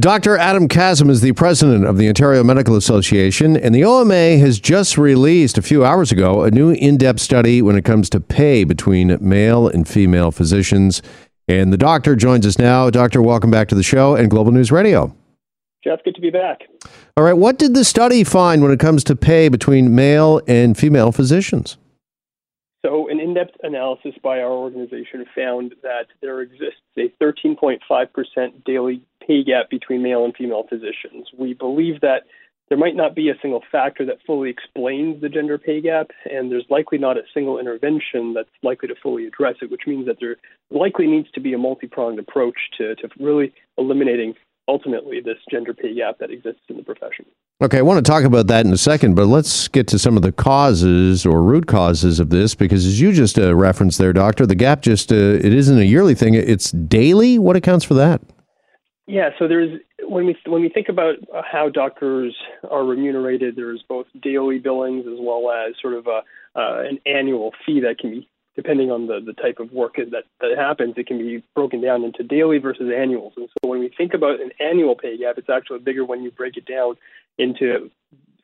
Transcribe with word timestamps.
Dr. 0.00 0.38
Adam 0.38 0.68
Kassam 0.68 1.10
is 1.10 1.20
the 1.20 1.32
president 1.32 1.84
of 1.84 1.98
the 1.98 2.08
Ontario 2.08 2.42
Medical 2.42 2.76
Association, 2.76 3.58
and 3.58 3.74
the 3.74 3.84
OMA 3.84 4.38
has 4.38 4.58
just 4.58 4.96
released 4.96 5.58
a 5.58 5.62
few 5.62 5.84
hours 5.84 6.10
ago 6.10 6.44
a 6.44 6.50
new 6.50 6.70
in 6.70 6.96
depth 6.96 7.20
study 7.20 7.60
when 7.60 7.76
it 7.76 7.84
comes 7.84 8.08
to 8.08 8.18
pay 8.18 8.64
between 8.64 9.18
male 9.20 9.68
and 9.68 9.86
female 9.86 10.30
physicians. 10.30 11.02
And 11.46 11.74
the 11.74 11.76
doctor 11.76 12.16
joins 12.16 12.46
us 12.46 12.58
now. 12.58 12.88
Doctor, 12.88 13.20
welcome 13.20 13.50
back 13.50 13.68
to 13.68 13.74
the 13.74 13.82
show 13.82 14.14
and 14.14 14.30
Global 14.30 14.50
News 14.50 14.72
Radio. 14.72 15.14
Jeff, 15.84 16.02
good 16.04 16.14
to 16.14 16.22
be 16.22 16.30
back. 16.30 16.62
All 17.18 17.24
right, 17.24 17.36
what 17.36 17.58
did 17.58 17.74
the 17.74 17.84
study 17.84 18.24
find 18.24 18.62
when 18.62 18.72
it 18.72 18.80
comes 18.80 19.04
to 19.04 19.14
pay 19.14 19.50
between 19.50 19.94
male 19.94 20.40
and 20.48 20.74
female 20.74 21.12
physicians? 21.12 21.76
So, 22.82 23.08
an 23.08 23.20
in 23.20 23.34
depth 23.34 23.56
analysis 23.62 24.14
by 24.24 24.40
our 24.40 24.50
organization 24.50 25.24
found 25.36 25.74
that 25.82 26.06
there 26.20 26.40
exists 26.40 26.80
a 26.96 27.12
13.5% 27.22 28.64
daily 28.64 29.02
pay 29.26 29.44
gap 29.44 29.70
between 29.70 30.02
male 30.02 30.24
and 30.24 30.34
female 30.34 30.64
physicians. 30.68 31.28
We 31.36 31.54
believe 31.54 32.00
that 32.00 32.22
there 32.68 32.78
might 32.78 32.96
not 32.96 33.14
be 33.14 33.28
a 33.28 33.34
single 33.42 33.62
factor 33.70 34.06
that 34.06 34.18
fully 34.26 34.48
explains 34.48 35.20
the 35.20 35.28
gender 35.28 35.58
pay 35.58 35.80
gap, 35.80 36.10
and 36.30 36.50
there's 36.50 36.64
likely 36.70 36.96
not 36.96 37.18
a 37.18 37.22
single 37.34 37.58
intervention 37.58 38.32
that's 38.34 38.48
likely 38.62 38.88
to 38.88 38.94
fully 39.02 39.26
address 39.26 39.56
it, 39.60 39.70
which 39.70 39.82
means 39.86 40.06
that 40.06 40.16
there 40.20 40.36
likely 40.70 41.06
needs 41.06 41.30
to 41.32 41.40
be 41.40 41.52
a 41.52 41.58
multi 41.58 41.86
pronged 41.86 42.18
approach 42.18 42.56
to, 42.78 42.94
to 42.94 43.08
really 43.20 43.52
eliminating 43.76 44.34
ultimately 44.68 45.20
this 45.20 45.36
gender 45.50 45.74
pay 45.74 45.94
gap 45.94 46.18
that 46.18 46.30
exists 46.30 46.62
in 46.68 46.76
the 46.76 46.82
profession. 46.82 47.26
Okay, 47.60 47.78
I 47.78 47.82
want 47.82 48.04
to 48.04 48.10
talk 48.10 48.24
about 48.24 48.46
that 48.46 48.64
in 48.64 48.72
a 48.72 48.78
second, 48.78 49.16
but 49.16 49.26
let's 49.26 49.68
get 49.68 49.86
to 49.88 49.98
some 49.98 50.16
of 50.16 50.22
the 50.22 50.32
causes 50.32 51.26
or 51.26 51.42
root 51.42 51.66
causes 51.66 52.20
of 52.20 52.30
this 52.30 52.54
because, 52.54 52.86
as 52.86 53.00
you 53.00 53.12
just 53.12 53.38
uh, 53.38 53.54
referenced 53.54 53.98
there, 53.98 54.12
doctor, 54.12 54.46
the 54.46 54.54
gap 54.54 54.82
just 54.82 55.12
uh, 55.12 55.16
it 55.16 55.52
isn't 55.52 55.78
a 55.78 55.84
yearly 55.84 56.14
thing; 56.14 56.34
it's 56.34 56.70
daily. 56.70 57.38
What 57.38 57.56
accounts 57.56 57.84
for 57.84 57.94
that? 57.94 58.22
Yeah, 59.06 59.30
so 59.38 59.48
there's 59.48 59.80
when 60.02 60.26
we 60.26 60.36
when 60.46 60.62
we 60.62 60.68
think 60.68 60.88
about 60.88 61.16
how 61.50 61.68
doctors 61.68 62.36
are 62.70 62.84
remunerated, 62.84 63.56
there's 63.56 63.82
both 63.88 64.06
daily 64.20 64.58
billings 64.58 65.06
as 65.06 65.18
well 65.18 65.50
as 65.50 65.74
sort 65.80 65.94
of 65.94 66.06
a 66.06 66.22
uh, 66.54 66.82
an 66.82 67.00
annual 67.04 67.52
fee 67.66 67.80
that 67.80 67.98
can 67.98 68.10
be 68.10 68.28
depending 68.54 68.90
on 68.90 69.06
the, 69.06 69.20
the 69.24 69.32
type 69.32 69.58
of 69.58 69.72
work 69.72 69.96
that, 69.96 70.24
that 70.40 70.58
happens, 70.58 70.94
it 70.96 71.06
can 71.06 71.18
be 71.18 71.42
broken 71.54 71.80
down 71.80 72.04
into 72.04 72.22
daily 72.22 72.58
versus 72.58 72.90
annuals. 72.94 73.32
And 73.36 73.48
so 73.48 73.68
when 73.68 73.80
we 73.80 73.90
think 73.96 74.12
about 74.12 74.40
an 74.40 74.50
annual 74.60 74.94
pay 74.94 75.16
gap, 75.16 75.38
it's 75.38 75.48
actually 75.48 75.78
bigger 75.78 76.04
when 76.04 76.22
you 76.22 76.30
break 76.30 76.56
it 76.56 76.66
down 76.66 76.96
into 77.38 77.90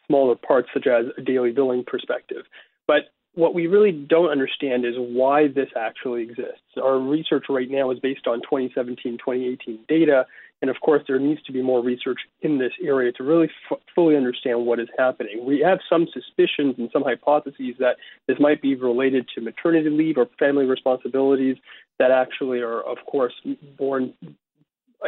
smaller 0.06 0.34
parts, 0.34 0.68
such 0.72 0.86
as 0.86 1.06
a 1.18 1.20
daily 1.20 1.50
billing 1.50 1.84
perspective. 1.84 2.44
But 2.86 3.10
what 3.34 3.54
we 3.54 3.66
really 3.66 3.92
don't 3.92 4.30
understand 4.30 4.86
is 4.86 4.94
why 4.96 5.48
this 5.48 5.68
actually 5.76 6.22
exists. 6.22 6.62
Our 6.82 6.98
research 6.98 7.44
right 7.50 7.70
now 7.70 7.90
is 7.90 7.98
based 8.00 8.26
on 8.26 8.40
2017 8.40 9.18
2018 9.18 9.80
data, 9.86 10.26
and 10.60 10.70
of 10.70 10.80
course, 10.80 11.02
there 11.06 11.18
needs 11.18 11.42
to 11.44 11.52
be 11.52 11.62
more 11.62 11.82
research 11.82 12.18
in 12.42 12.58
this 12.58 12.72
area 12.82 13.12
to 13.12 13.22
really 13.22 13.48
f- 13.70 13.78
fully 13.94 14.16
understand 14.16 14.66
what 14.66 14.80
is 14.80 14.88
happening. 14.98 15.44
We 15.44 15.60
have 15.60 15.78
some 15.88 16.08
suspicions 16.12 16.74
and 16.78 16.90
some 16.92 17.04
hypotheses 17.04 17.76
that 17.78 17.96
this 18.26 18.38
might 18.40 18.60
be 18.60 18.74
related 18.74 19.28
to 19.34 19.40
maternity 19.40 19.90
leave 19.90 20.18
or 20.18 20.28
family 20.38 20.64
responsibilities 20.64 21.56
that 21.98 22.10
actually 22.10 22.60
are, 22.60 22.80
of 22.80 22.98
course, 23.06 23.34
borne 23.76 24.14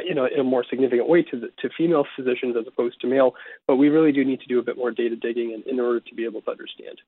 you 0.05 0.15
know, 0.15 0.27
in 0.33 0.41
a 0.41 0.45
more 0.45 0.65
significant 0.69 1.09
way 1.09 1.23
to 1.23 1.41
the, 1.41 1.49
to 1.61 1.69
female 1.77 2.05
physicians 2.15 2.57
as 2.57 2.65
opposed 2.67 3.01
to 3.01 3.07
male. 3.07 3.35
But 3.67 3.77
we 3.77 3.89
really 3.89 4.13
do 4.13 4.25
need 4.25 4.41
to 4.41 4.47
do 4.47 4.59
a 4.59 4.63
bit 4.63 4.77
more 4.77 4.93
data 4.93 5.17
digging 5.17 5.51
in, 5.53 5.65
in 5.69 5.81
order 5.81 6.01
to 6.01 6.15
be 6.15 6.25
able 6.25 6.43
to 6.43 6.51
understand. 6.51 7.01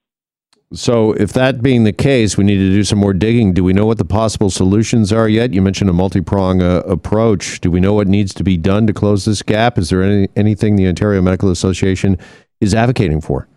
So, 0.75 1.13
if 1.13 1.33
that 1.35 1.63
being 1.63 1.85
the 1.85 1.93
case, 1.93 2.39
we 2.39 2.45
need 2.45 2.57
to 2.57 2.71
do 2.71 2.83
some 2.83 2.99
more 2.99 3.13
digging. 3.13 3.53
Do 3.53 3.63
we 3.63 3.73
know 3.73 3.85
what 3.85 3.99
the 3.99 4.05
possible 4.05 4.49
solutions 4.49 5.13
are 5.13 5.29
yet? 5.29 5.53
You 5.53 5.61
mentioned 5.61 5.91
a 5.91 5.93
multi 5.93 6.23
prong 6.23 6.63
uh, 6.63 6.83
approach. 6.87 7.61
Do 7.61 7.71
we 7.71 7.79
know 7.79 7.93
what 7.93 8.09
needs 8.09 8.33
to 8.35 8.45
be 8.45 8.57
done 8.57 8.87
to 8.87 8.95
close 8.95 9.27
this 9.27 9.43
gap? 9.43 9.77
Is 9.77 9.91
there 9.91 10.03
any, 10.03 10.29
anything 10.35 10.77
the 10.77 10.89
Ontario 10.89 11.21
Medical 11.21 11.51
Association 11.51 12.17
is 12.61 12.75
advocating 12.75 13.21
for? 13.21 13.49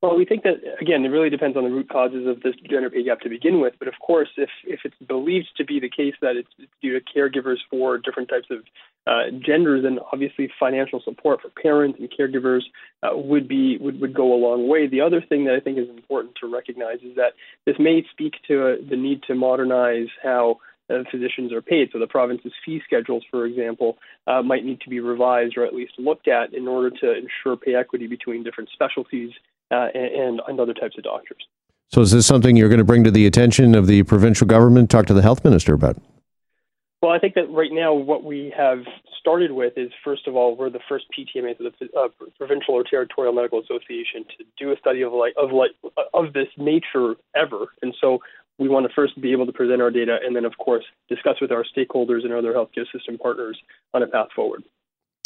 Well, 0.00 0.16
we 0.16 0.24
think 0.24 0.44
that 0.44 0.58
again, 0.80 1.04
it 1.04 1.08
really 1.08 1.28
depends 1.28 1.56
on 1.56 1.64
the 1.64 1.70
root 1.70 1.88
causes 1.88 2.24
of 2.28 2.40
this 2.42 2.54
gender 2.70 2.88
pay 2.88 3.02
gap 3.02 3.20
to 3.20 3.28
begin 3.28 3.60
with. 3.60 3.74
But 3.80 3.88
of 3.88 3.94
course, 4.00 4.28
if 4.36 4.50
if 4.64 4.80
it's 4.84 4.94
believed 5.08 5.48
to 5.56 5.64
be 5.64 5.80
the 5.80 5.90
case 5.90 6.14
that 6.22 6.36
it's, 6.36 6.48
due 6.80 6.98
to 6.98 7.04
caregivers 7.04 7.56
for 7.68 7.98
different 7.98 8.28
types 8.28 8.46
of 8.50 8.58
uh, 9.08 9.36
genders, 9.44 9.82
then 9.82 9.98
obviously 10.12 10.48
financial 10.60 11.02
support 11.04 11.40
for 11.40 11.50
parents 11.60 11.98
and 11.98 12.08
caregivers 12.16 12.62
uh, 13.02 13.16
would 13.16 13.48
be 13.48 13.76
would 13.80 14.00
would 14.00 14.14
go 14.14 14.32
a 14.32 14.38
long 14.38 14.68
way. 14.68 14.86
The 14.86 15.00
other 15.00 15.20
thing 15.20 15.46
that 15.46 15.54
I 15.54 15.60
think 15.60 15.78
is 15.78 15.88
important 15.88 16.36
to 16.42 16.46
recognize 16.46 16.98
is 17.02 17.16
that 17.16 17.32
this 17.66 17.76
may 17.80 18.04
speak 18.12 18.34
to 18.46 18.68
uh, 18.68 18.76
the 18.88 18.96
need 18.96 19.24
to 19.24 19.34
modernize 19.34 20.08
how 20.22 20.60
uh, 20.90 21.02
physicians 21.10 21.52
are 21.52 21.60
paid. 21.60 21.88
So 21.92 21.98
the 21.98 22.06
province's 22.06 22.52
fee 22.64 22.80
schedules, 22.84 23.24
for 23.32 23.46
example, 23.46 23.98
uh, 24.28 24.42
might 24.42 24.64
need 24.64 24.80
to 24.82 24.90
be 24.90 25.00
revised 25.00 25.56
or 25.56 25.66
at 25.66 25.74
least 25.74 25.94
looked 25.98 26.28
at 26.28 26.54
in 26.54 26.68
order 26.68 26.90
to 26.90 27.14
ensure 27.16 27.56
pay 27.56 27.74
equity 27.74 28.06
between 28.06 28.44
different 28.44 28.70
specialties 28.72 29.32
uh, 29.70 29.88
and, 29.94 30.40
and 30.46 30.60
other 30.60 30.74
types 30.74 30.96
of 30.98 31.04
doctors. 31.04 31.38
So, 31.90 32.02
is 32.02 32.10
this 32.10 32.26
something 32.26 32.56
you're 32.56 32.68
going 32.68 32.78
to 32.78 32.84
bring 32.84 33.04
to 33.04 33.10
the 33.10 33.26
attention 33.26 33.74
of 33.74 33.86
the 33.86 34.02
provincial 34.02 34.46
government? 34.46 34.90
Talk 34.90 35.06
to 35.06 35.14
the 35.14 35.22
health 35.22 35.42
minister 35.44 35.74
about? 35.74 35.96
Well, 37.00 37.12
I 37.12 37.18
think 37.18 37.34
that 37.34 37.48
right 37.50 37.70
now 37.72 37.94
what 37.94 38.24
we 38.24 38.52
have 38.56 38.80
started 39.20 39.52
with 39.52 39.74
is 39.76 39.90
first 40.04 40.26
of 40.26 40.34
all 40.34 40.56
we're 40.56 40.68
the 40.68 40.80
first 40.88 41.06
PTMA, 41.16 41.56
so 41.56 41.70
the 41.80 41.88
uh, 41.98 42.08
Provincial 42.36 42.74
or 42.74 42.82
Territorial 42.82 43.32
Medical 43.32 43.60
Association, 43.60 44.24
to 44.36 44.44
do 44.58 44.72
a 44.72 44.76
study 44.78 45.02
of 45.02 45.12
like 45.12 45.34
of 45.36 45.52
like 45.52 45.70
of 46.12 46.32
this 46.32 46.48
nature 46.56 47.14
ever, 47.36 47.66
and 47.82 47.94
so 48.00 48.18
we 48.58 48.68
want 48.68 48.86
to 48.86 48.92
first 48.94 49.20
be 49.20 49.30
able 49.30 49.46
to 49.46 49.52
present 49.52 49.80
our 49.80 49.90
data, 49.90 50.18
and 50.24 50.34
then 50.34 50.44
of 50.44 50.58
course 50.58 50.84
discuss 51.08 51.40
with 51.40 51.52
our 51.52 51.64
stakeholders 51.64 52.24
and 52.24 52.32
other 52.32 52.52
healthcare 52.52 52.90
system 52.92 53.16
partners 53.16 53.56
on 53.94 54.02
a 54.02 54.06
path 54.08 54.28
forward. 54.34 54.64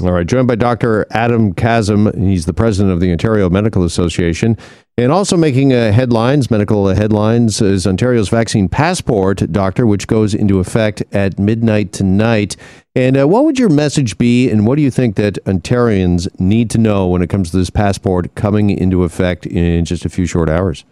All 0.03 0.11
right, 0.11 0.27
joined 0.27 0.49
by 0.49 0.57
Dr. 0.57 1.07
Adam 1.13 1.55
Kassam. 1.55 2.13
He's 2.21 2.45
the 2.45 2.53
president 2.53 2.93
of 2.93 2.99
the 2.99 3.13
Ontario 3.13 3.49
Medical 3.49 3.85
Association. 3.85 4.59
And 4.99 5.13
also 5.13 5.37
making 5.37 5.73
uh, 5.73 5.93
headlines, 5.93 6.51
medical 6.51 6.89
headlines, 6.89 7.63
is 7.63 7.87
Ontario's 7.87 8.29
vaccine 8.29 8.69
passport, 8.69 9.53
doctor, 9.53 9.87
which 9.87 10.09
goes 10.09 10.35
into 10.35 10.59
effect 10.59 11.05
at 11.13 11.39
midnight 11.39 11.93
tonight. 11.93 12.57
And 12.97 13.17
uh, 13.17 13.29
what 13.29 13.45
would 13.45 13.61
your 13.61 13.69
message 13.69 14.19
be, 14.19 14.51
and 14.51 14.67
what 14.67 14.75
do 14.75 14.83
you 14.83 14.91
think 14.91 15.15
that 15.17 15.39
Ontarians 15.45 16.29
need 16.41 16.69
to 16.71 16.79
know 16.79 17.07
when 17.07 17.23
it 17.23 17.31
comes 17.31 17.53
to 17.53 17.57
this 17.57 17.71
passport 17.71 18.35
coming 18.35 18.71
into 18.71 19.05
effect 19.05 19.47
in 19.47 19.85
just 19.85 20.05
a 20.05 20.09
few 20.09 20.27
short 20.27 20.51
hours? 20.51 20.85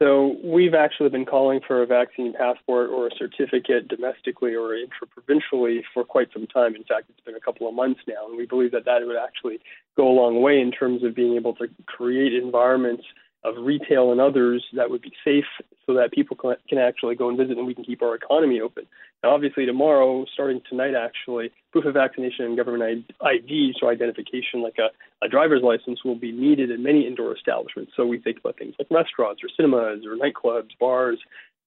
So 0.00 0.36
we've 0.42 0.74
actually 0.74 1.10
been 1.10 1.24
calling 1.24 1.60
for 1.64 1.82
a 1.82 1.86
vaccine 1.86 2.32
passport 2.32 2.90
or 2.90 3.06
a 3.06 3.10
certificate 3.16 3.86
domestically 3.86 4.54
or 4.54 4.74
intraprovincially 4.76 5.82
for 5.92 6.04
quite 6.04 6.32
some 6.32 6.48
time. 6.48 6.74
In 6.74 6.82
fact, 6.82 7.06
it's 7.10 7.20
been 7.24 7.36
a 7.36 7.40
couple 7.40 7.68
of 7.68 7.74
months 7.74 8.00
now, 8.08 8.26
and 8.28 8.36
we 8.36 8.44
believe 8.44 8.72
that 8.72 8.84
that 8.86 9.06
would 9.06 9.16
actually 9.16 9.60
go 9.96 10.08
a 10.08 10.12
long 10.12 10.42
way 10.42 10.60
in 10.60 10.72
terms 10.72 11.04
of 11.04 11.14
being 11.14 11.36
able 11.36 11.54
to 11.54 11.68
create 11.86 12.34
environments 12.34 13.04
of 13.44 13.54
retail 13.58 14.10
and 14.10 14.20
others 14.20 14.64
that 14.72 14.90
would 14.90 15.02
be 15.02 15.12
safe 15.24 15.44
so 15.86 15.92
that 15.94 16.12
people 16.12 16.36
can 16.36 16.78
actually 16.78 17.14
go 17.14 17.28
and 17.28 17.36
visit 17.36 17.58
and 17.58 17.66
we 17.66 17.74
can 17.74 17.84
keep 17.84 18.02
our 18.02 18.14
economy 18.14 18.60
open. 18.60 18.86
Now, 19.22 19.30
obviously, 19.30 19.66
tomorrow, 19.66 20.24
starting 20.32 20.62
tonight, 20.68 20.94
actually, 20.94 21.50
proof 21.72 21.84
of 21.84 21.94
vaccination 21.94 22.46
and 22.46 22.56
government 22.56 23.04
ID, 23.20 23.74
so 23.78 23.88
identification 23.88 24.62
like 24.62 24.76
a, 24.78 24.88
a 25.24 25.28
driver's 25.28 25.62
license, 25.62 26.04
will 26.04 26.14
be 26.14 26.32
needed 26.32 26.70
in 26.70 26.82
many 26.82 27.06
indoor 27.06 27.34
establishments. 27.34 27.92
So 27.96 28.06
we 28.06 28.18
think 28.18 28.38
about 28.38 28.58
things 28.58 28.74
like 28.78 28.88
restaurants 28.90 29.42
or 29.44 29.48
cinemas 29.54 30.04
or 30.06 30.16
nightclubs, 30.16 30.70
bars, 30.80 31.18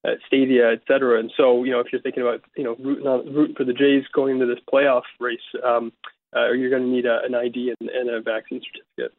uh, 0.05 0.11
stadia, 0.25 0.71
et 0.71 0.81
cetera. 0.87 1.19
And 1.19 1.31
so, 1.37 1.63
you 1.63 1.71
know, 1.71 1.79
if 1.79 1.87
you're 1.91 2.01
thinking 2.01 2.23
about, 2.23 2.41
you 2.55 2.63
know, 2.63 2.75
rooting, 2.79 3.07
on, 3.07 3.33
rooting 3.33 3.55
for 3.55 3.63
the 3.63 3.73
Jays 3.73 4.03
going 4.13 4.35
into 4.39 4.45
this 4.45 4.63
playoff 4.71 5.03
race, 5.19 5.39
um, 5.63 5.91
uh, 6.35 6.51
you're 6.51 6.69
going 6.69 6.83
to 6.83 6.89
need 6.89 7.05
a, 7.05 7.21
an 7.23 7.35
ID 7.35 7.73
and, 7.79 7.89
and 7.89 8.09
a 8.09 8.21
vaccine 8.21 8.61
certificate. 8.61 9.15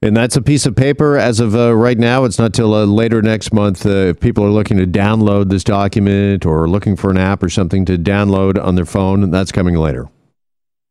And 0.00 0.16
that's 0.16 0.36
a 0.36 0.42
piece 0.42 0.64
of 0.64 0.76
paper 0.76 1.16
as 1.16 1.40
of 1.40 1.56
uh, 1.56 1.74
right 1.74 1.98
now. 1.98 2.24
It's 2.24 2.38
not 2.38 2.54
till 2.54 2.72
uh, 2.72 2.84
later 2.84 3.20
next 3.20 3.52
month. 3.52 3.84
Uh, 3.84 4.10
if 4.10 4.20
people 4.20 4.44
are 4.44 4.50
looking 4.50 4.76
to 4.76 4.86
download 4.86 5.50
this 5.50 5.64
document 5.64 6.46
or 6.46 6.68
looking 6.68 6.94
for 6.94 7.10
an 7.10 7.18
app 7.18 7.42
or 7.42 7.48
something 7.48 7.84
to 7.86 7.98
download 7.98 8.62
on 8.62 8.76
their 8.76 8.84
phone, 8.84 9.30
that's 9.30 9.50
coming 9.50 9.74
later. 9.74 10.08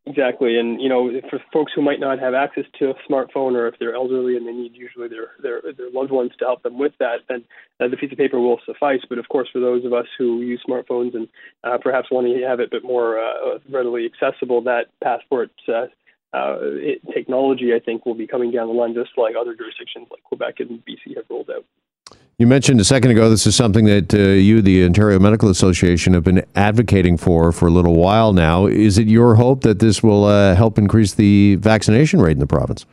Exactly, 0.07 0.57
and 0.57 0.81
you 0.81 0.87
know, 0.87 1.11
for 1.29 1.41
folks 1.51 1.73
who 1.75 1.81
might 1.81 1.99
not 1.99 2.17
have 2.17 2.33
access 2.33 2.63
to 2.79 2.91
a 2.91 2.93
smartphone, 3.11 3.55
or 3.55 3.67
if 3.67 3.75
they're 3.77 3.93
elderly 3.93 4.37
and 4.37 4.47
they 4.47 4.53
need 4.53 4.73
usually 4.73 5.09
their 5.09 5.31
their, 5.41 5.61
their 5.75 5.91
loved 5.91 6.11
ones 6.11 6.31
to 6.39 6.45
help 6.45 6.63
them 6.63 6.79
with 6.79 6.93
that, 6.99 7.17
then 7.27 7.43
uh, 7.81 7.89
the 7.89 7.97
piece 7.97 8.11
of 8.13 8.17
paper 8.17 8.39
will 8.39 8.59
suffice. 8.65 9.01
But 9.09 9.17
of 9.17 9.27
course, 9.27 9.49
for 9.51 9.59
those 9.59 9.83
of 9.83 9.91
us 9.91 10.05
who 10.17 10.39
use 10.39 10.63
smartphones 10.67 11.13
and 11.13 11.27
uh, 11.65 11.77
perhaps 11.81 12.09
want 12.09 12.25
to 12.25 12.47
have 12.47 12.61
it 12.61 12.67
a 12.67 12.71
bit 12.71 12.85
more 12.85 13.19
uh, 13.19 13.59
readily 13.69 14.05
accessible, 14.05 14.61
that 14.61 14.85
passport 15.03 15.51
uh, 16.33 16.57
it, 16.61 17.01
technology, 17.13 17.73
I 17.73 17.79
think, 17.79 18.05
will 18.05 18.15
be 18.15 18.27
coming 18.27 18.51
down 18.51 18.67
the 18.67 18.73
line 18.73 18.93
just 18.93 19.11
like 19.17 19.35
other 19.39 19.55
jurisdictions 19.55 20.07
like 20.11 20.23
Quebec 20.23 20.59
and 20.59 20.83
BC 20.85 21.15
have 21.15 21.25
rolled 21.29 21.49
out. 21.49 21.65
You 22.37 22.45
mentioned 22.45 22.79
a 22.79 22.83
second 22.83 23.09
ago 23.11 23.31
this 23.31 23.47
is 23.47 23.55
something 23.55 23.85
that 23.85 24.13
uh, 24.13 24.17
you, 24.19 24.61
the 24.61 24.85
Ontario 24.85 25.17
Medical 25.17 25.49
Association, 25.49 26.13
have 26.13 26.23
been 26.23 26.45
advocating 26.55 27.17
for 27.17 27.51
for 27.51 27.67
a 27.67 27.71
little 27.71 27.95
while 27.95 28.31
now. 28.31 28.67
Is 28.67 28.99
it 28.99 29.07
your 29.07 29.35
hope 29.35 29.61
that 29.61 29.79
this 29.79 30.03
will 30.03 30.25
uh, 30.25 30.53
help 30.53 30.77
increase 30.77 31.15
the 31.15 31.55
vaccination 31.55 32.21
rate 32.21 32.33
in 32.33 32.39
the 32.39 32.45
province? 32.45 32.85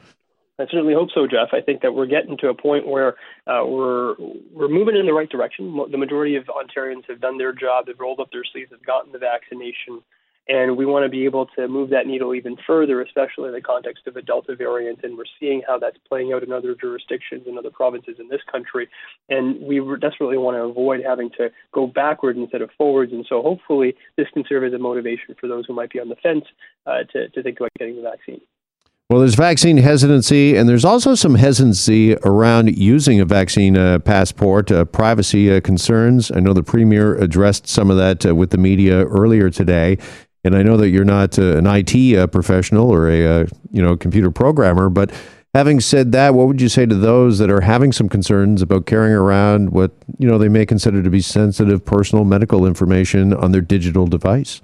I 0.58 0.64
certainly 0.70 0.94
hope 0.94 1.08
so, 1.12 1.26
Jeff. 1.26 1.48
I 1.52 1.60
think 1.60 1.82
that 1.82 1.94
we're 1.94 2.06
getting 2.06 2.36
to 2.38 2.48
a 2.48 2.54
point 2.54 2.86
where 2.86 3.16
uh, 3.46 3.66
we're 3.66 4.14
we're 4.52 4.68
moving 4.68 4.96
in 4.96 5.04
the 5.04 5.12
right 5.12 5.28
direction. 5.28 5.76
The 5.90 5.98
majority 5.98 6.36
of 6.36 6.44
Ontarians 6.44 7.04
have 7.08 7.20
done 7.20 7.38
their 7.38 7.52
job. 7.52 7.86
They've 7.86 7.98
rolled 7.98 8.20
up 8.20 8.30
their 8.32 8.44
sleeves. 8.50 8.70
They've 8.70 8.82
gotten 8.82 9.12
the 9.12 9.18
vaccination. 9.18 10.00
And 10.46 10.76
we 10.76 10.84
want 10.84 11.04
to 11.04 11.08
be 11.08 11.24
able 11.24 11.46
to 11.56 11.68
move 11.68 11.90
that 11.90 12.06
needle 12.06 12.34
even 12.34 12.56
further, 12.66 13.00
especially 13.00 13.48
in 13.48 13.54
the 13.54 13.62
context 13.62 14.06
of 14.06 14.16
a 14.16 14.22
Delta 14.22 14.54
variant. 14.54 15.00
And 15.02 15.16
we're 15.16 15.24
seeing 15.40 15.62
how 15.66 15.78
that's 15.78 15.96
playing 16.06 16.32
out 16.34 16.42
in 16.42 16.52
other 16.52 16.74
jurisdictions 16.74 17.44
and 17.46 17.58
other 17.58 17.70
provinces 17.70 18.16
in 18.18 18.28
this 18.28 18.42
country. 18.50 18.88
And 19.30 19.60
we 19.62 19.80
desperately 20.00 20.36
want 20.36 20.56
to 20.56 20.62
avoid 20.62 21.00
having 21.04 21.30
to 21.38 21.50
go 21.72 21.86
backwards 21.86 22.38
instead 22.38 22.60
of 22.60 22.70
forwards. 22.76 23.12
And 23.12 23.24
so 23.26 23.40
hopefully 23.40 23.94
this 24.16 24.26
can 24.34 24.44
serve 24.46 24.64
as 24.64 24.74
a 24.74 24.78
motivation 24.78 25.34
for 25.40 25.48
those 25.48 25.64
who 25.66 25.72
might 25.72 25.90
be 25.90 26.00
on 26.00 26.10
the 26.10 26.16
fence 26.16 26.44
uh, 26.86 27.04
to, 27.12 27.28
to 27.30 27.42
think 27.42 27.58
about 27.60 27.70
getting 27.78 27.96
the 27.96 28.02
vaccine. 28.02 28.40
Well, 29.10 29.20
there's 29.20 29.34
vaccine 29.34 29.76
hesitancy, 29.76 30.56
and 30.56 30.66
there's 30.66 30.84
also 30.84 31.14
some 31.14 31.34
hesitancy 31.34 32.16
around 32.24 32.76
using 32.76 33.20
a 33.20 33.26
vaccine 33.26 33.76
uh, 33.76 33.98
passport, 33.98 34.72
uh, 34.72 34.86
privacy 34.86 35.54
uh, 35.54 35.60
concerns. 35.60 36.30
I 36.30 36.40
know 36.40 36.54
the 36.54 36.62
premier 36.62 37.14
addressed 37.14 37.68
some 37.68 37.90
of 37.90 37.98
that 37.98 38.24
uh, 38.24 38.34
with 38.34 38.48
the 38.48 38.56
media 38.56 39.04
earlier 39.04 39.50
today, 39.50 39.98
and 40.44 40.54
I 40.54 40.62
know 40.62 40.76
that 40.76 40.90
you're 40.90 41.04
not 41.04 41.38
uh, 41.38 41.56
an 41.56 41.66
IT 41.66 42.16
uh, 42.16 42.26
professional 42.26 42.90
or 42.90 43.08
a 43.08 43.46
you 43.72 43.82
know 43.82 43.96
computer 43.96 44.30
programmer, 44.30 44.90
but 44.90 45.10
having 45.54 45.80
said 45.80 46.12
that, 46.12 46.34
what 46.34 46.46
would 46.46 46.60
you 46.60 46.68
say 46.68 46.84
to 46.84 46.94
those 46.94 47.38
that 47.38 47.50
are 47.50 47.62
having 47.62 47.92
some 47.92 48.08
concerns 48.08 48.60
about 48.60 48.86
carrying 48.86 49.14
around 49.14 49.70
what 49.70 49.92
you 50.18 50.28
know 50.28 50.36
they 50.36 50.48
may 50.48 50.66
consider 50.66 51.02
to 51.02 51.10
be 51.10 51.20
sensitive 51.20 51.84
personal 51.84 52.24
medical 52.24 52.66
information 52.66 53.32
on 53.32 53.52
their 53.52 53.62
digital 53.62 54.06
device? 54.06 54.60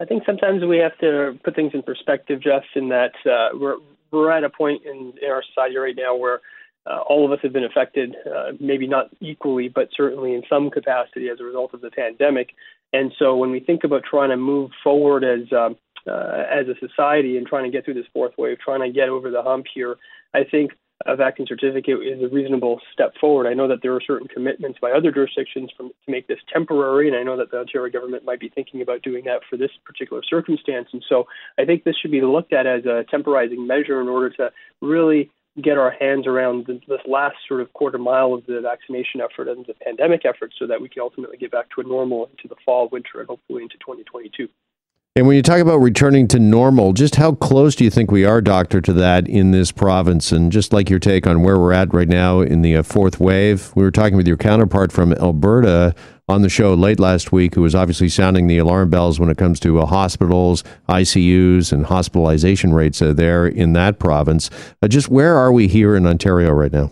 I 0.00 0.04
think 0.04 0.24
sometimes 0.26 0.64
we 0.64 0.78
have 0.78 0.98
to 0.98 1.38
put 1.44 1.54
things 1.54 1.72
in 1.74 1.82
perspective, 1.82 2.40
Jeff, 2.40 2.64
in 2.74 2.88
that 2.90 3.12
uh, 3.24 3.56
we're 3.56 3.76
we're 4.10 4.30
at 4.30 4.44
a 4.44 4.50
point 4.50 4.82
in, 4.84 5.14
in 5.22 5.30
our 5.30 5.42
society 5.42 5.76
right 5.76 5.96
now 5.96 6.14
where 6.14 6.40
uh, 6.86 7.00
all 7.08 7.24
of 7.24 7.32
us 7.32 7.38
have 7.42 7.52
been 7.52 7.64
affected, 7.64 8.16
uh, 8.26 8.52
maybe 8.58 8.86
not 8.86 9.10
equally, 9.20 9.68
but 9.68 9.88
certainly 9.96 10.34
in 10.34 10.42
some 10.48 10.70
capacity 10.70 11.28
as 11.28 11.40
a 11.40 11.44
result 11.44 11.74
of 11.74 11.80
the 11.80 11.90
pandemic. 11.90 12.50
And 12.92 13.12
so 13.18 13.36
when 13.36 13.50
we 13.50 13.60
think 13.60 13.84
about 13.84 14.02
trying 14.04 14.30
to 14.30 14.36
move 14.36 14.70
forward 14.82 15.24
as 15.24 15.52
um, 15.52 15.76
uh, 16.06 16.44
as 16.50 16.66
a 16.66 16.74
society 16.80 17.36
and 17.36 17.46
trying 17.46 17.64
to 17.64 17.70
get 17.70 17.84
through 17.84 17.94
this 17.94 18.06
fourth 18.12 18.32
wave, 18.36 18.58
trying 18.58 18.80
to 18.80 18.90
get 18.90 19.08
over 19.08 19.30
the 19.30 19.42
hump 19.42 19.66
here, 19.72 19.96
I 20.34 20.42
think 20.42 20.72
a 21.06 21.16
vaccine 21.16 21.46
certificate 21.46 21.98
is 22.02 22.22
a 22.22 22.28
reasonable 22.28 22.80
step 22.92 23.12
forward. 23.20 23.46
I 23.46 23.54
know 23.54 23.68
that 23.68 23.82
there 23.82 23.94
are 23.94 24.00
certain 24.00 24.28
commitments 24.28 24.78
by 24.80 24.92
other 24.92 25.10
jurisdictions 25.10 25.70
from, 25.76 25.88
to 25.88 26.10
make 26.10 26.26
this 26.26 26.38
temporary, 26.52 27.08
and 27.08 27.16
I 27.16 27.22
know 27.22 27.36
that 27.36 27.50
the 27.50 27.58
Ontario 27.58 27.92
government 27.92 28.24
might 28.24 28.40
be 28.40 28.48
thinking 28.48 28.82
about 28.82 29.02
doing 29.02 29.24
that 29.24 29.40
for 29.48 29.56
this 29.56 29.70
particular 29.84 30.22
circumstance. 30.28 30.88
And 30.92 31.04
so 31.08 31.26
I 31.58 31.64
think 31.64 31.84
this 31.84 31.96
should 32.00 32.10
be 32.10 32.20
looked 32.22 32.52
at 32.52 32.66
as 32.66 32.84
a 32.84 33.04
temporizing 33.10 33.66
measure 33.66 34.00
in 34.00 34.08
order 34.08 34.30
to 34.30 34.52
really 34.80 35.30
get 35.60 35.76
our 35.76 35.90
hands 35.90 36.26
around 36.26 36.66
this 36.66 37.00
last 37.06 37.36
sort 37.46 37.60
of 37.60 37.72
quarter 37.74 37.98
mile 37.98 38.32
of 38.32 38.46
the 38.46 38.60
vaccination 38.62 39.20
effort 39.20 39.48
and 39.48 39.66
the 39.66 39.74
pandemic 39.74 40.24
effort 40.24 40.52
so 40.58 40.66
that 40.66 40.80
we 40.80 40.88
can 40.88 41.02
ultimately 41.02 41.36
get 41.36 41.50
back 41.50 41.66
to 41.74 41.80
a 41.82 41.84
normal 41.84 42.26
into 42.26 42.48
the 42.48 42.56
fall, 42.64 42.88
winter, 42.90 43.20
and 43.20 43.28
hopefully 43.28 43.62
into 43.62 43.76
2022. 43.78 44.48
And 45.14 45.26
when 45.26 45.36
you 45.36 45.42
talk 45.42 45.58
about 45.58 45.76
returning 45.76 46.26
to 46.28 46.38
normal, 46.38 46.94
just 46.94 47.16
how 47.16 47.32
close 47.32 47.74
do 47.74 47.84
you 47.84 47.90
think 47.90 48.10
we 48.10 48.24
are, 48.24 48.40
Doctor, 48.40 48.80
to 48.80 48.94
that 48.94 49.28
in 49.28 49.50
this 49.50 49.70
province? 49.70 50.32
And 50.32 50.50
just 50.50 50.72
like 50.72 50.88
your 50.88 50.98
take 50.98 51.26
on 51.26 51.42
where 51.42 51.58
we're 51.58 51.74
at 51.74 51.92
right 51.92 52.08
now 52.08 52.40
in 52.40 52.62
the 52.62 52.76
uh, 52.76 52.82
fourth 52.82 53.20
wave, 53.20 53.72
we 53.76 53.82
were 53.82 53.90
talking 53.90 54.16
with 54.16 54.26
your 54.26 54.38
counterpart 54.38 54.90
from 54.90 55.12
Alberta 55.12 55.94
on 56.32 56.42
the 56.42 56.48
show 56.48 56.74
late 56.74 56.98
last 56.98 57.30
week, 57.30 57.54
who 57.54 57.62
was 57.62 57.74
obviously 57.74 58.08
sounding 58.08 58.48
the 58.48 58.58
alarm 58.58 58.90
bells 58.90 59.20
when 59.20 59.30
it 59.30 59.36
comes 59.36 59.60
to 59.60 59.78
uh, 59.78 59.86
hospitals, 59.86 60.64
ICUs, 60.88 61.72
and 61.72 61.86
hospitalization 61.86 62.72
rates 62.72 63.00
uh, 63.00 63.12
there 63.12 63.46
in 63.46 63.74
that 63.74 63.98
province. 63.98 64.50
Uh, 64.82 64.88
just 64.88 65.08
where 65.08 65.36
are 65.36 65.52
we 65.52 65.68
here 65.68 65.94
in 65.94 66.06
Ontario 66.06 66.50
right 66.50 66.72
now? 66.72 66.90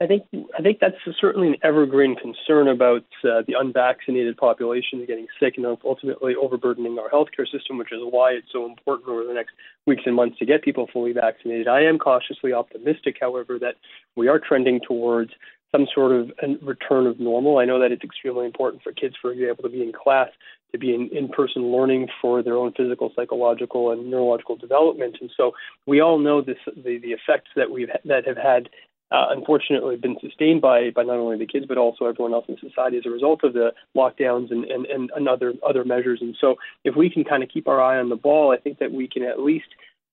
I 0.00 0.06
think 0.06 0.24
I 0.56 0.62
think 0.62 0.78
that's 0.80 0.96
certainly 1.20 1.48
an 1.48 1.56
evergreen 1.64 2.14
concern 2.14 2.68
about 2.68 3.04
uh, 3.24 3.42
the 3.48 3.54
unvaccinated 3.58 4.36
population 4.36 5.04
getting 5.06 5.26
sick 5.40 5.54
and 5.56 5.66
ultimately 5.66 6.34
overburdening 6.36 6.98
our 7.00 7.08
healthcare 7.08 7.50
system, 7.50 7.78
which 7.78 7.92
is 7.92 7.98
why 8.02 8.30
it's 8.30 8.46
so 8.52 8.64
important 8.64 9.08
over 9.08 9.24
the 9.24 9.34
next 9.34 9.54
weeks 9.86 10.02
and 10.06 10.14
months 10.14 10.38
to 10.38 10.46
get 10.46 10.62
people 10.62 10.88
fully 10.92 11.12
vaccinated. 11.12 11.66
I 11.66 11.82
am 11.82 11.98
cautiously 11.98 12.52
optimistic, 12.52 13.16
however, 13.20 13.58
that 13.58 13.74
we 14.14 14.28
are 14.28 14.38
trending 14.38 14.80
towards 14.86 15.32
some 15.72 15.86
sort 15.94 16.12
of 16.12 16.30
return 16.62 17.06
of 17.06 17.20
normal. 17.20 17.58
I 17.58 17.64
know 17.64 17.78
that 17.80 17.92
it's 17.92 18.04
extremely 18.04 18.46
important 18.46 18.82
for 18.82 18.92
kids, 18.92 19.14
for 19.20 19.32
example, 19.32 19.64
to 19.64 19.68
be 19.68 19.82
in 19.82 19.92
class, 19.92 20.28
to 20.72 20.78
be 20.78 20.94
in 20.94 21.08
in-person 21.12 21.72
learning 21.72 22.08
for 22.20 22.42
their 22.42 22.56
own 22.56 22.72
physical, 22.72 23.12
psychological, 23.14 23.90
and 23.90 24.10
neurological 24.10 24.56
development. 24.56 25.16
And 25.20 25.30
so 25.36 25.52
we 25.86 26.00
all 26.00 26.18
know 26.18 26.40
this 26.40 26.58
the, 26.66 26.98
the 26.98 27.12
effects 27.12 27.50
that 27.56 27.70
we've 27.70 27.88
that 28.04 28.26
have 28.26 28.36
had 28.36 28.68
uh, 29.10 29.28
unfortunately 29.30 29.96
been 29.96 30.16
sustained 30.20 30.60
by 30.60 30.90
by 30.90 31.02
not 31.02 31.16
only 31.16 31.38
the 31.38 31.46
kids 31.46 31.66
but 31.66 31.78
also 31.78 32.04
everyone 32.06 32.34
else 32.34 32.44
in 32.48 32.56
society 32.60 32.98
as 32.98 33.06
a 33.06 33.10
result 33.10 33.44
of 33.44 33.52
the 33.52 33.72
lockdowns 33.96 34.50
and 34.50 34.64
and, 34.64 34.86
and 34.86 35.28
other 35.28 35.54
other 35.66 35.84
measures. 35.84 36.20
And 36.20 36.36
so, 36.40 36.56
if 36.84 36.96
we 36.96 37.10
can 37.10 37.24
kind 37.24 37.42
of 37.42 37.48
keep 37.48 37.68
our 37.68 37.80
eye 37.80 37.98
on 37.98 38.08
the 38.08 38.16
ball, 38.16 38.52
I 38.52 38.56
think 38.56 38.78
that 38.78 38.92
we 38.92 39.08
can 39.08 39.22
at 39.22 39.40
least 39.40 39.68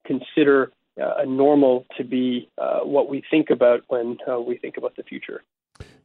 consider 0.05 0.71
uh, 1.01 1.15
a 1.17 1.25
normal 1.25 1.85
to 1.97 2.03
be 2.03 2.49
uh, 2.57 2.79
what 2.79 3.09
we 3.09 3.23
think 3.29 3.49
about 3.49 3.83
when 3.87 4.17
uh, 4.29 4.39
we 4.39 4.57
think 4.57 4.77
about 4.77 4.95
the 4.95 5.03
future. 5.03 5.43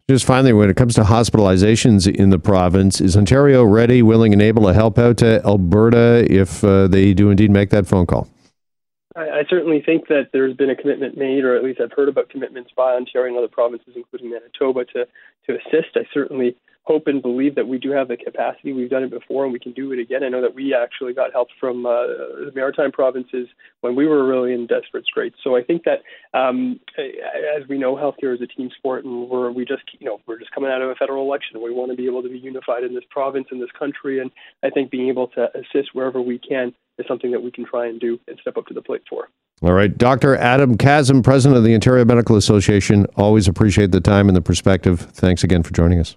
Just 0.09 0.25
finally, 0.25 0.53
when 0.53 0.69
it 0.69 0.77
comes 0.77 0.97
to 0.97 1.03
hospitalizations 1.03 2.13
in 2.13 2.31
the 2.31 2.39
province, 2.39 3.01
is 3.01 3.17
Ontario 3.17 3.63
ready, 3.63 4.03
willing, 4.03 4.33
and 4.33 4.43
able 4.43 4.65
to 4.65 4.75
help 4.75 4.99
out 4.99 5.19
to 5.19 5.41
Alberta 5.45 6.27
if 6.29 6.65
uh, 6.65 6.89
they 6.89 7.15
do 7.15 7.31
indeed 7.31 7.51
make 7.51 7.71
that 7.71 7.87
phone 7.87 8.07
call? 8.07 8.29
I, 9.15 9.21
I 9.21 9.45
certainly 9.49 9.81
think 9.81 10.09
that 10.09 10.31
there's 10.33 10.57
been 10.57 10.71
a 10.71 10.75
commitment 10.75 11.17
made, 11.17 11.45
or 11.45 11.57
at 11.57 11.63
least 11.63 11.81
I've 11.81 11.93
heard 11.93 12.09
about 12.09 12.29
commitments 12.29 12.73
by 12.77 12.95
Ontario 12.95 13.29
and 13.29 13.39
other 13.39 13.49
provinces, 13.49 13.95
including 13.95 14.31
Manitoba, 14.31 14.85
to 14.87 15.07
to 15.47 15.59
assist. 15.59 15.97
I 15.97 16.07
certainly 16.13 16.57
hope 16.91 17.07
and 17.07 17.23
believe 17.23 17.55
that 17.55 17.69
we 17.69 17.79
do 17.79 17.93
have 17.93 18.09
the 18.09 18.17
capacity. 18.17 18.73
We've 18.73 18.91
done 18.91 19.05
it 19.05 19.11
before 19.11 19.45
and 19.45 19.53
we 19.53 19.61
can 19.61 19.71
do 19.71 19.93
it 19.93 20.01
again. 20.01 20.25
I 20.25 20.29
know 20.29 20.43
that 20.43 20.57
we 20.57 20.75
actually 20.75 21.13
got 21.13 21.31
help 21.33 21.47
from 21.61 21.87
uh, 21.87 21.91
the 22.47 22.51
maritime 22.53 22.91
provinces 22.91 23.47
when 23.81 23.95
we 23.95 24.07
were 24.07 24.27
really 24.27 24.53
in 24.53 24.67
desperate 24.67 25.05
straits. 25.05 25.37
So 25.45 25.57
I 25.57 25.63
think 25.63 25.85
that, 25.85 26.03
um, 26.37 26.81
as 26.99 27.69
we 27.69 27.79
know, 27.79 27.95
healthcare 27.95 28.35
is 28.35 28.41
a 28.43 28.49
team 28.49 28.71
sport, 28.77 29.05
and 29.05 29.29
we're 29.29 29.53
we 29.53 29.65
just 29.65 29.83
you 30.01 30.07
know 30.07 30.21
we're 30.27 30.41
just 30.41 30.51
coming 30.51 30.69
out 30.69 30.83
of 30.83 30.91
a 30.91 30.97
federal 30.97 31.25
election. 31.25 31.63
We 31.63 31.73
want 31.73 31.93
to 31.93 31.97
be 31.97 32.07
able 32.07 32.25
to 32.25 32.29
be 32.29 32.39
unified 32.39 32.83
in 32.83 32.93
this 32.93 33.05
province 33.09 33.47
in 33.53 33.61
this 33.61 33.71
country, 33.79 34.19
and 34.19 34.33
I 34.65 34.71
think 34.71 34.91
being 34.91 35.09
able 35.09 35.29
to 35.29 35.49
assist 35.55 35.91
wherever 35.93 36.21
we 36.21 36.41
can 36.41 36.75
is 36.99 37.07
something 37.07 37.31
that 37.31 37.41
we 37.41 37.53
can 37.53 37.65
try 37.65 37.87
and 37.87 38.01
do 38.01 38.19
and 38.27 38.37
step 38.41 38.57
up 38.57 38.67
to 38.67 38.75
the 38.75 38.83
plate 38.83 39.03
for. 39.09 39.29
All 39.63 39.75
right. 39.75 39.97
Dr. 39.97 40.35
Adam 40.37 40.77
Kassam, 40.77 41.23
President 41.23 41.57
of 41.57 41.63
the 41.65 41.75
Ontario 41.75 42.05
Medical 42.05 42.35
Association. 42.35 43.07
Always 43.17 43.47
appreciate 43.47 43.93
the 43.93 44.01
time 44.01 44.29
and 44.29 44.37
the 44.37 44.43
perspective. 44.43 45.01
Thanks 45.01 45.45
again 45.45 45.63
for 45.63 45.73
joining 45.73 46.01
us. 46.01 46.17